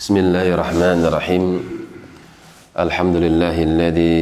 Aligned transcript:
بسم 0.00 0.16
الله 0.16 0.56
الرحمن 0.56 1.00
الرحيم 1.12 1.44
الحمد 2.72 3.16
لله 3.20 3.56
الذي 3.62 4.16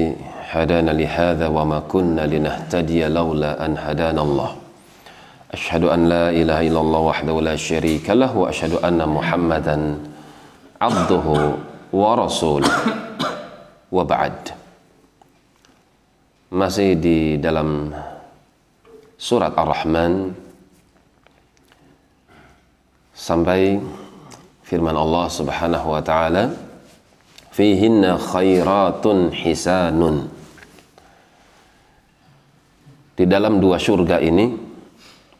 هدانا 0.50 0.90
لهذا 0.90 1.46
وما 1.46 1.86
كنا 1.86 2.26
لنهتدي 2.26 3.06
لولا 3.06 3.62
أن 3.62 3.78
هدانا 3.78 4.22
الله 4.22 4.50
أشهد 5.54 5.84
أن 5.86 6.00
لا 6.10 6.34
إله 6.34 6.58
إلا 6.66 6.80
الله 6.82 6.98
وحده 7.00 7.34
لا 7.40 7.54
شريك 7.56 8.10
له 8.10 8.26
وأشهد 8.36 8.82
أن 8.82 8.98
محمدا 9.06 9.76
عبده 10.82 11.26
ورسوله 11.94 12.74
وبعد 13.94 14.36
masih 16.58 16.98
di 16.98 17.38
dalam 17.38 17.94
surat 19.14 19.54
Ar-Rahman 19.54 20.34
sampai 23.14 23.78
firman 24.68 24.92
Allah 24.92 25.32
Subhanahu 25.32 25.96
wa 25.96 26.04
taala 26.04 26.52
fihinna 27.56 28.20
khairatun 28.20 29.32
hisanun. 29.32 30.28
Di 33.16 33.24
dalam 33.24 33.64
dua 33.64 33.80
surga 33.80 34.20
ini 34.20 34.52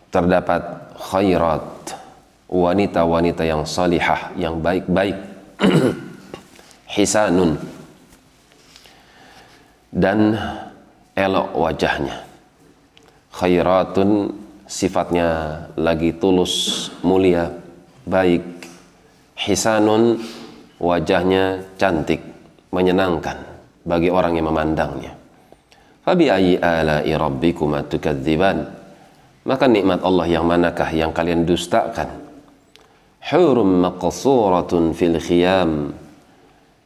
terdapat 0.09 0.97
khairat 0.97 1.93
wanita-wanita 2.49 3.45
yang 3.45 3.69
salihah 3.69 4.33
yang 4.35 4.59
baik-baik. 4.65 5.15
Hisanun. 6.97 7.61
Dan 9.93 10.35
elok 11.13 11.49
wajahnya. 11.53 12.25
Khairatun 13.31 14.33
sifatnya 14.65 15.29
lagi 15.77 16.17
tulus 16.17 16.89
mulia 17.05 17.53
baik 18.09 18.58
hisanun 19.39 20.19
wajahnya 20.83 21.63
cantik 21.79 22.19
menyenangkan 22.75 23.39
bagi 23.87 24.11
orang 24.11 24.35
yang 24.35 24.51
memandangnya. 24.51 25.13
Fabi 26.03 26.27
ayyi 26.29 26.59
ala'i 26.59 27.13
rabbikuma 27.15 27.87
tukadziban. 27.87 28.75
Maka 29.47 29.65
nikmat 29.65 30.05
Allah 30.05 30.27
yang 30.29 30.45
manakah 30.45 30.91
yang 30.93 31.15
kalian 31.15 31.49
dustakan? 31.49 32.09
Hurum 33.33 33.85
maqsuratun 33.85 34.93
fil 34.93 35.17
khiyam. 35.17 35.93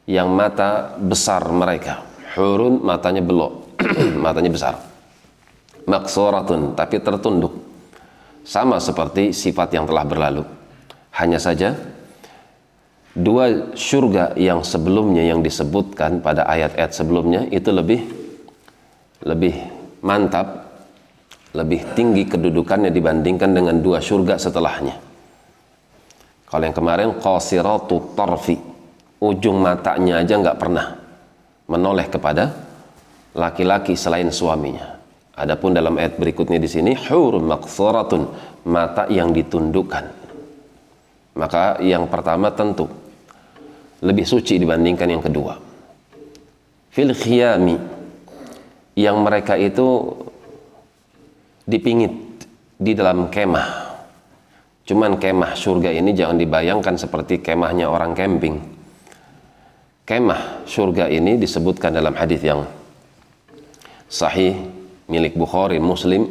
Yang 0.07 0.29
mata 0.31 0.95
besar 0.99 1.43
mereka. 1.51 2.03
Hurun 2.35 2.83
matanya 2.83 3.23
belok. 3.23 3.79
Matanya 4.23 4.51
besar. 4.51 4.75
Maksuratun 5.87 6.75
tapi 6.75 6.99
tertunduk. 6.99 7.55
Sama 8.43 8.79
seperti 8.83 9.31
sifat 9.31 9.71
yang 9.71 9.87
telah 9.87 10.03
berlalu. 10.03 10.43
Hanya 11.15 11.39
saja 11.39 11.71
dua 13.13 13.77
surga 13.77 14.33
yang 14.33 14.65
sebelumnya 14.65 15.21
yang 15.21 15.45
disebutkan 15.45 16.25
pada 16.25 16.49
ayat-ayat 16.49 16.91
sebelumnya 16.97 17.45
itu 17.53 17.69
lebih 17.69 18.01
lebih 19.21 19.55
mantap 20.01 20.73
lebih 21.53 21.93
tinggi 21.93 22.25
kedudukannya 22.25 22.89
dibandingkan 22.89 23.53
dengan 23.53 23.77
dua 23.77 24.01
surga 24.01 24.41
setelahnya. 24.41 24.97
Kalau 26.49 26.63
yang 26.65 26.73
kemarin 26.73 27.09
qasiratu 27.21 28.17
tarfi 28.17 28.57
ujung 29.21 29.61
matanya 29.61 30.25
aja 30.25 30.33
nggak 30.41 30.57
pernah 30.57 30.97
menoleh 31.69 32.09
kepada 32.09 32.49
laki-laki 33.37 33.93
selain 33.93 34.33
suaminya. 34.33 34.97
Adapun 35.33 35.73
dalam 35.73 35.97
ayat 35.97 36.17
berikutnya 36.17 36.57
di 36.61 36.69
sini 36.69 36.93
hur 36.93 37.41
maqsuratun 37.41 38.21
mata 38.69 39.09
yang 39.09 39.33
ditundukkan. 39.33 40.25
Maka 41.33 41.81
yang 41.81 42.05
pertama 42.05 42.53
tentu 42.53 42.85
lebih 44.03 44.27
suci 44.27 44.59
dibandingkan 44.59 45.07
yang 45.07 45.23
kedua. 45.23 45.55
Fil 46.91 47.15
khiyami 47.15 47.79
yang 48.99 49.23
mereka 49.23 49.55
itu 49.55 50.11
dipingit 51.63 52.13
di 52.75 52.91
dalam 52.93 53.31
kemah. 53.31 53.95
Cuman 54.83 55.15
kemah 55.15 55.55
surga 55.55 55.95
ini 55.95 56.11
jangan 56.11 56.35
dibayangkan 56.35 56.99
seperti 56.99 57.39
kemahnya 57.39 57.87
orang 57.87 58.11
camping. 58.11 58.59
Kemah 60.03 60.67
surga 60.67 61.07
ini 61.07 61.39
disebutkan 61.39 61.95
dalam 61.95 62.11
hadis 62.19 62.43
yang 62.43 62.67
sahih 64.11 64.59
milik 65.07 65.39
Bukhari 65.39 65.79
Muslim. 65.79 66.27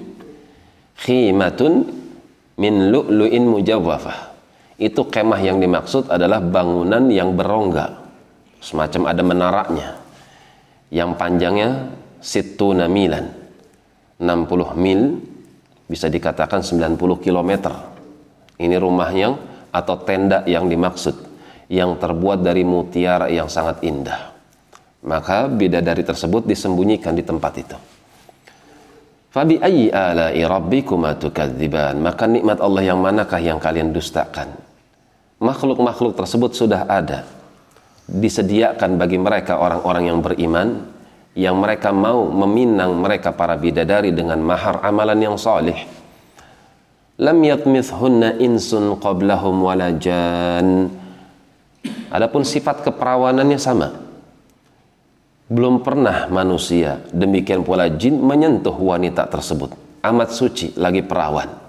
Khimatun 1.02 1.88
min 2.60 2.92
lu'lu'in 2.92 3.48
mujawwafah 3.48 4.31
itu 4.82 5.06
kemah 5.06 5.38
yang 5.38 5.62
dimaksud 5.62 6.10
adalah 6.10 6.42
bangunan 6.42 7.06
yang 7.06 7.38
berongga. 7.38 8.02
Semacam 8.58 9.02
ada 9.06 9.22
menaranya 9.22 9.88
yang 10.90 11.14
panjangnya 11.14 11.94
situna 12.18 12.90
milan. 12.90 13.30
60 14.18 14.74
mil 14.78 15.22
bisa 15.86 16.10
dikatakan 16.10 16.62
90 16.62 16.98
km 17.22 17.50
ini 18.58 18.76
rumah 18.78 19.10
yang 19.14 19.38
atau 19.70 19.96
tenda 20.02 20.42
yang 20.50 20.66
dimaksud. 20.66 21.30
Yang 21.72 22.04
terbuat 22.04 22.44
dari 22.44 22.68
mutiara 22.68 23.32
yang 23.32 23.48
sangat 23.48 23.80
indah. 23.80 24.34
Maka 25.08 25.48
bidadari 25.48 26.04
tersebut 26.04 26.44
disembunyikan 26.44 27.16
di 27.16 27.24
tempat 27.24 27.52
itu. 27.56 27.78
Fabi 29.32 29.56
tukadziban. 31.16 31.96
Maka 31.96 32.28
nikmat 32.28 32.60
Allah 32.60 32.82
yang 32.84 33.00
manakah 33.00 33.40
yang 33.40 33.56
kalian 33.56 33.88
dustakan 33.88 34.61
makhluk-makhluk 35.42 36.14
tersebut 36.14 36.54
sudah 36.54 36.86
ada. 36.86 37.26
Disediakan 38.06 38.94
bagi 38.94 39.18
mereka 39.18 39.58
orang-orang 39.58 40.04
yang 40.06 40.18
beriman 40.22 40.68
yang 41.32 41.56
mereka 41.58 41.90
mau 41.90 42.28
meminang 42.28 42.92
mereka 43.00 43.32
para 43.32 43.56
bidadari 43.56 44.12
dengan 44.12 44.38
mahar 44.38 44.84
amalan 44.84 45.18
yang 45.18 45.36
salih. 45.40 45.76
Lam 47.18 47.38
yatmithunna 47.40 48.38
insun 48.38 49.00
qablahum 49.00 49.64
wala 49.64 49.90
jan. 49.96 50.92
Adapun 52.12 52.44
sifat 52.44 52.84
keperawanannya 52.84 53.58
sama. 53.58 53.88
Belum 55.48 55.80
pernah 55.84 56.28
manusia 56.28 57.00
demikian 57.12 57.64
pula 57.64 57.88
jin 57.88 58.20
menyentuh 58.20 58.72
wanita 58.76 59.28
tersebut. 59.28 59.72
Amat 60.04 60.32
suci 60.36 60.76
lagi 60.76 61.00
perawan 61.00 61.61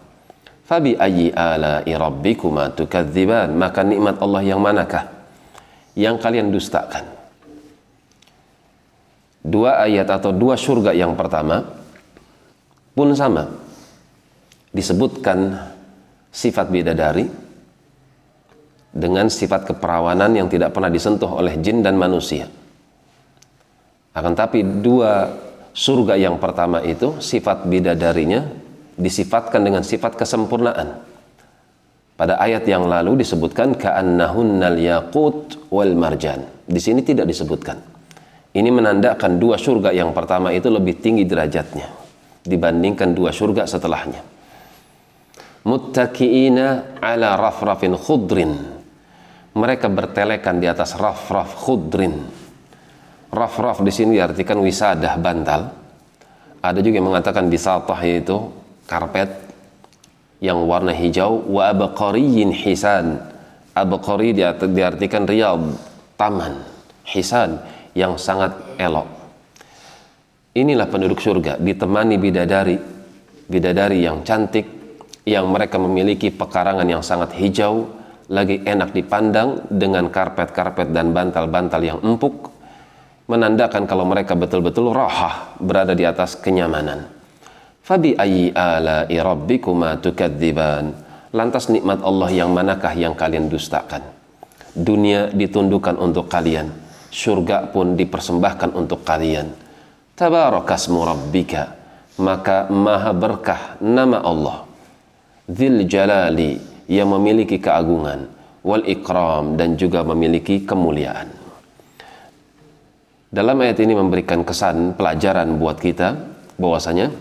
fabi 0.74 0.98
ayyi 0.98 1.30
ala'i 1.30 1.94
rabbikuma 1.94 2.74
tukadziban. 2.74 3.54
Maka 3.54 3.86
nikmat 3.86 4.18
Allah 4.18 4.42
yang 4.42 4.58
manakah? 4.58 5.06
Yang 5.94 6.16
kalian 6.26 6.50
dustakan. 6.50 7.06
Dua 9.46 9.86
ayat 9.86 10.10
atau 10.10 10.34
dua 10.34 10.58
surga 10.58 10.98
yang 10.98 11.14
pertama 11.14 11.62
pun 12.98 13.14
sama. 13.14 13.54
Disebutkan 14.74 15.70
sifat 16.34 16.74
bidadari 16.74 17.30
dengan 18.90 19.30
sifat 19.30 19.70
keperawanan 19.70 20.34
yang 20.34 20.50
tidak 20.50 20.74
pernah 20.74 20.90
disentuh 20.90 21.30
oleh 21.30 21.62
jin 21.62 21.86
dan 21.86 21.94
manusia. 21.94 22.50
Akan 24.18 24.34
tapi 24.34 24.66
dua 24.66 25.30
surga 25.78 26.18
yang 26.18 26.42
pertama 26.42 26.82
itu 26.82 27.22
sifat 27.22 27.70
bidadarinya 27.70 28.63
disifatkan 28.96 29.62
dengan 29.64 29.82
sifat 29.82 30.18
kesempurnaan 30.18 31.02
pada 32.14 32.38
ayat 32.38 32.66
yang 32.70 32.86
lalu 32.86 33.26
disebutkan 33.26 33.74
ka'annahunnal 33.74 34.78
yaqut 34.78 35.70
wal 35.74 35.94
marjan 35.98 36.46
di 36.70 36.78
sini 36.78 37.02
tidak 37.02 37.26
disebutkan 37.26 37.82
ini 38.54 38.70
menandakan 38.70 39.42
dua 39.42 39.58
surga 39.58 39.90
yang 39.90 40.14
pertama 40.14 40.54
itu 40.54 40.70
lebih 40.70 41.02
tinggi 41.02 41.26
derajatnya 41.26 42.04
dibandingkan 42.44 43.16
dua 43.16 43.32
surga 43.32 43.66
setelahnya. 43.66 44.22
Muttaqiina 45.64 47.00
ala 47.00 47.40
rafrafin 47.40 47.96
khudrin. 47.96 48.52
Mereka 49.56 49.88
bertelekan 49.88 50.60
di 50.60 50.68
atas 50.68 50.94
rafraf 51.00 51.56
khudrin. 51.56 52.14
Rafraf 53.32 53.82
di 53.82 53.90
sini 53.90 54.20
diartikan 54.20 54.60
wisadah 54.60 55.14
bantal. 55.18 55.62
Ada 56.60 56.80
juga 56.84 57.00
yang 57.00 57.10
mengatakan 57.10 57.48
bisatah 57.48 58.00
yaitu 58.04 58.38
karpet 58.88 59.30
yang 60.44 60.68
warna 60.68 60.92
hijau 60.92 61.40
wa 61.48 61.72
abqariyin 61.72 62.52
hisan. 62.52 63.20
Abqari 63.74 64.38
diartikan 64.38 65.26
riyad, 65.26 65.66
taman, 66.14 66.62
hisan 67.10 67.58
yang 67.98 68.22
sangat 68.22 68.54
elok. 68.78 69.10
Inilah 70.54 70.86
penduduk 70.86 71.18
surga 71.18 71.58
ditemani 71.58 72.22
bidadari, 72.22 72.78
bidadari 73.50 74.06
yang 74.06 74.22
cantik, 74.22 74.70
yang 75.26 75.50
mereka 75.50 75.82
memiliki 75.82 76.30
pekarangan 76.30 76.86
yang 76.86 77.02
sangat 77.02 77.34
hijau, 77.34 77.90
lagi 78.30 78.62
enak 78.62 78.94
dipandang 78.94 79.66
dengan 79.74 80.14
karpet-karpet 80.14 80.94
dan 80.94 81.10
bantal-bantal 81.10 81.82
yang 81.82 82.00
empuk, 82.06 82.54
menandakan 83.26 83.90
kalau 83.90 84.06
mereka 84.06 84.38
betul-betul 84.38 84.94
rohah 84.94 85.58
berada 85.58 85.98
di 85.98 86.06
atas 86.06 86.38
kenyamanan. 86.38 87.13
Fabi 87.84 88.16
ayyi 88.16 88.56
ala'i 88.56 89.20
rabbikuma 89.20 90.00
tukadziban. 90.00 90.96
Lantas 91.36 91.68
nikmat 91.68 92.00
Allah 92.00 92.32
yang 92.32 92.56
manakah 92.56 92.96
yang 92.96 93.12
kalian 93.12 93.52
dustakan? 93.52 94.24
dunia 94.74 95.30
ditundukkan 95.30 96.02
untuk 96.02 96.26
kalian 96.26 96.74
surga 97.14 97.70
pun 97.70 97.94
dipersembahkan 97.94 98.74
untuk 98.74 99.06
kalian 99.06 99.54
tabarakasmu 100.18 101.00
rabbika 101.06 101.78
maka 102.18 102.66
maha 102.74 103.14
berkah 103.14 103.78
nama 103.78 104.26
Allah 104.26 104.66
Dzil 105.46 105.86
jalali 105.86 106.58
yang 106.90 107.14
memiliki 107.14 107.62
keagungan 107.62 108.26
wal 108.66 108.82
ikram 108.90 109.54
dan 109.62 109.78
juga 109.78 110.02
memiliki 110.02 110.66
kemuliaan 110.66 111.30
dalam 113.30 113.62
ayat 113.62 113.78
ini 113.78 113.94
memberikan 113.94 114.42
kesan 114.42 114.98
pelajaran 114.98 115.54
buat 115.62 115.78
kita 115.78 116.18
bahwasanya 116.58 117.14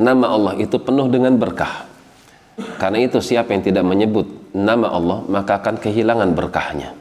nama 0.00 0.26
Allah 0.30 0.54
itu 0.58 0.76
penuh 0.80 1.06
dengan 1.10 1.34
berkah 1.38 1.86
karena 2.78 3.02
itu 3.02 3.18
siapa 3.18 3.50
yang 3.50 3.62
tidak 3.66 3.84
menyebut 3.86 4.54
nama 4.54 4.90
Allah 4.94 5.26
maka 5.26 5.58
akan 5.58 5.82
kehilangan 5.82 6.30
berkahnya. 6.32 6.94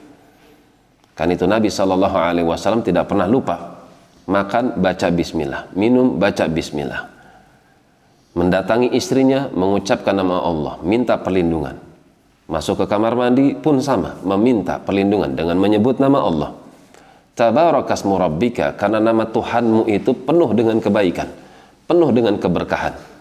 Kan 1.14 1.30
itu 1.30 1.46
Nabi 1.46 1.70
Shallallahu 1.70 2.18
Alaihi 2.18 2.48
Wasallam 2.50 2.82
tidak 2.82 3.06
pernah 3.06 3.30
lupa 3.30 3.86
makan 4.26 4.82
baca 4.82 5.14
Bismillah, 5.14 5.70
minum 5.78 6.18
baca 6.18 6.50
Bismillah, 6.50 7.06
mendatangi 8.34 8.90
istrinya 8.98 9.46
mengucapkan 9.54 10.18
nama 10.18 10.42
Allah, 10.42 10.82
minta 10.82 11.22
perlindungan, 11.22 11.78
masuk 12.50 12.82
ke 12.82 12.86
kamar 12.90 13.14
mandi 13.14 13.54
pun 13.54 13.78
sama, 13.78 14.18
meminta 14.26 14.82
perlindungan 14.82 15.38
dengan 15.38 15.60
menyebut 15.62 16.02
nama 16.02 16.20
Allah. 16.26 16.52
Tabarakasmu 17.34 18.14
rabbika 18.18 18.78
karena 18.78 19.02
nama 19.02 19.26
Tuhanmu 19.26 19.90
itu 19.90 20.18
penuh 20.18 20.50
dengan 20.54 20.78
kebaikan, 20.82 21.30
penuh 21.88 22.10
dengan 22.16 22.36
keberkahan 22.40 23.14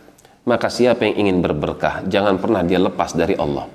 maka 0.43 0.67
siapa 0.67 1.07
yang 1.07 1.27
ingin 1.27 1.39
berberkah, 1.39 2.03
jangan 2.11 2.43
pernah 2.43 2.67
dia 2.67 2.83
lepas 2.83 3.15
dari 3.15 3.39
Allah. 3.39 3.71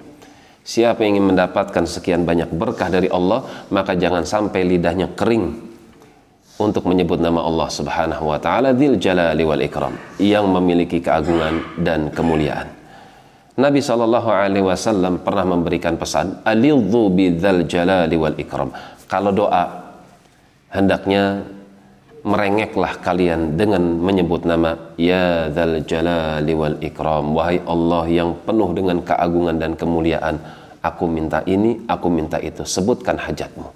Siapa 0.68 1.00
yang 1.08 1.16
ingin 1.16 1.32
mendapatkan 1.32 1.88
sekian 1.88 2.28
banyak 2.28 2.52
berkah 2.52 2.92
dari 2.92 3.08
Allah, 3.08 3.48
maka 3.72 3.96
jangan 3.96 4.28
sampai 4.28 4.68
lidahnya 4.68 5.16
kering 5.16 5.64
untuk 6.60 6.84
menyebut 6.92 7.24
nama 7.24 7.40
Allah 7.40 7.70
Subhanahu 7.72 8.28
wa 8.28 8.36
taala 8.36 8.76
Dzil 8.76 9.00
Jalali 9.00 9.48
wal 9.48 9.64
Ikram 9.64 9.96
yang 10.20 10.52
memiliki 10.52 11.00
keagungan 11.00 11.80
dan 11.80 12.12
kemuliaan. 12.12 12.68
Nabi 13.58 13.80
Shallallahu 13.80 14.28
alaihi 14.28 14.68
wasallam 14.68 15.24
pernah 15.24 15.48
memberikan 15.48 15.96
pesan, 15.96 16.44
"Alidhu 16.44 17.10
bidzal 17.10 17.66
jalali 17.66 18.14
wal 18.14 18.38
ikram." 18.38 18.70
Kalau 19.10 19.34
doa 19.34 19.96
hendaknya 20.70 21.42
merengeklah 22.28 23.00
kalian 23.00 23.56
dengan 23.56 23.80
menyebut 24.08 24.44
nama 24.44 24.76
Ya 25.00 25.48
Dzal 25.48 25.88
Jalali 25.88 26.52
wal 26.52 26.76
Ikram 26.84 27.32
wahai 27.32 27.64
Allah 27.64 28.04
yang 28.12 28.36
penuh 28.44 28.70
dengan 28.76 29.00
keagungan 29.00 29.56
dan 29.64 29.80
kemuliaan 29.80 30.36
aku 30.84 31.08
minta 31.08 31.40
ini 31.48 31.88
aku 31.88 32.08
minta 32.12 32.38
itu 32.44 32.68
sebutkan 32.68 33.16
hajatmu. 33.16 33.72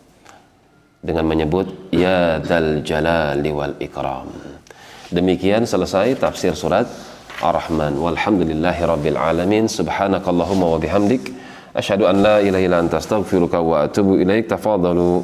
Dengan 1.02 1.26
menyebut 1.32 1.96
Ya 1.96 2.44
Dzal 2.44 2.84
Jalali 2.84 3.52
wal 3.56 3.76
Ikram. 3.80 4.28
Demikian 5.12 5.64
selesai 5.64 6.20
tafsir 6.20 6.52
surat 6.52 6.88
Ar-Rahman. 7.40 7.96
Walhamdulillahi 7.96 8.82
rabbil 8.84 9.20
alamin. 9.20 9.66
Subhanakallahumma 9.66 10.76
wa 10.76 10.80
bihamdik. 10.80 11.24
Asyhadu 11.72 12.04
an 12.12 12.20
la 12.20 12.38
ilaha 12.44 12.64
illa 12.68 12.78
anta 12.84 13.00
astaghfiruka 13.00 13.64
wa 13.64 13.88
atubu 13.88 14.20
ilaik. 14.20 14.52
Tafadalu 14.52 15.24